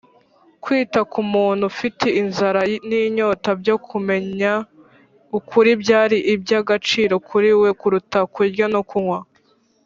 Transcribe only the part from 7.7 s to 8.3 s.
kuruta